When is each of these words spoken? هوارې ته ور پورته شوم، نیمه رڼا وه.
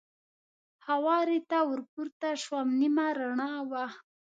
هوارې 0.87 1.39
ته 1.49 1.57
ور 1.69 1.81
پورته 1.91 2.29
شوم، 2.43 2.67
نیمه 2.79 3.07
رڼا 3.19 3.51
وه. 3.69 3.85